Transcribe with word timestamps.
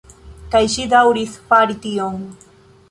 Kaj 0.55 0.61
ŝi 0.77 0.87
daŭris 0.95 1.37
fari 1.51 1.79
tion. 1.87 2.19